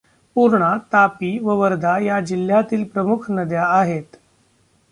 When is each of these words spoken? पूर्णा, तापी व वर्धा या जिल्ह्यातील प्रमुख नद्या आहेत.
पूर्णा, 0.35 0.69
तापी 0.93 1.37
व 1.39 1.55
वर्धा 1.55 1.97
या 1.99 2.19
जिल्ह्यातील 2.19 2.83
प्रमुख 2.83 3.29
नद्या 3.29 3.65
आहेत. 3.67 4.17